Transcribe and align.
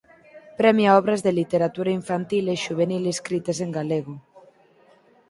Premia 0.59 0.97
obras 1.01 1.23
de 1.25 1.31
literatura 1.39 1.91
infantil 1.99 2.45
e 2.53 2.55
xuvenil 2.65 3.03
escritas 3.13 3.57
en 3.65 3.69
galego. 3.77 4.15